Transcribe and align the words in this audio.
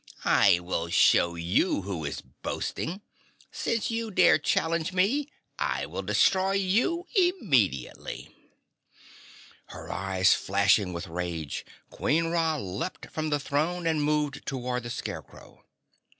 "I 0.25 0.59
will 0.59 0.89
show 0.89 1.35
you 1.35 1.83
who 1.83 2.05
is 2.05 2.21
boasting. 2.23 3.01
Since 3.51 3.91
you 3.91 4.09
dare 4.09 4.39
challenge 4.39 4.93
me, 4.93 5.27
I 5.59 5.85
will 5.85 6.01
destroy 6.01 6.53
you 6.53 7.05
immediately!" 7.15 8.35
Her 9.67 9.91
eyes 9.91 10.33
flashing 10.33 10.91
with 10.91 11.05
rage, 11.07 11.67
Queen 11.91 12.29
Ra 12.31 12.57
leaped 12.57 13.11
from 13.11 13.29
the 13.29 13.39
throne 13.39 13.85
and 13.85 14.01
moved 14.03 14.43
toward 14.47 14.81
the 14.81 14.89
Scarecrow. 14.89 15.63